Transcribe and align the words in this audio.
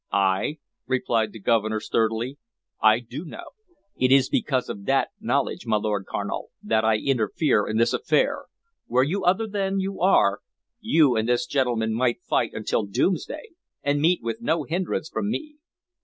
"Ay," 0.11 0.57
replied 0.87 1.31
the 1.31 1.37
Governor 1.39 1.79
sturdily, 1.79 2.39
"I 2.81 3.01
do 3.01 3.23
know. 3.23 3.51
It 3.95 4.11
is 4.11 4.29
because 4.29 4.67
of 4.67 4.85
that 4.85 5.09
knowledge, 5.19 5.67
my 5.67 5.77
Lord 5.77 6.07
Carnal, 6.07 6.49
that 6.63 6.83
I 6.83 6.97
interfere 6.97 7.67
in 7.67 7.77
this 7.77 7.93
affair. 7.93 8.45
Were 8.87 9.03
you 9.03 9.23
other 9.23 9.45
than 9.45 9.79
you 9.79 9.99
are, 10.01 10.39
you 10.79 11.15
and 11.15 11.29
this 11.29 11.45
gentleman 11.45 11.93
might 11.93 12.23
fight 12.23 12.49
until 12.53 12.87
doomsday, 12.87 13.49
and 13.83 14.01
meet 14.01 14.23
with 14.23 14.41
no 14.41 14.63
hindrance 14.63 15.07
from 15.07 15.29
me. 15.29 15.57